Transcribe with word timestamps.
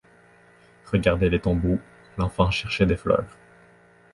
Regardait 0.91 1.29
les 1.29 1.39
tombeaux; 1.39 1.77
l’enfant 2.17 2.49
cherchait 2.49 2.87
des 2.87 2.97
fleurs. 2.97 3.37